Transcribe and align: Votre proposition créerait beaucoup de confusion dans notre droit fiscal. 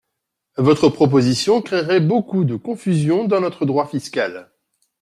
Votre 0.57 0.89
proposition 0.89 1.61
créerait 1.61 1.99
beaucoup 2.01 2.43
de 2.43 2.55
confusion 2.55 3.25
dans 3.27 3.39
notre 3.39 3.67
droit 3.67 3.85
fiscal. 3.85 4.49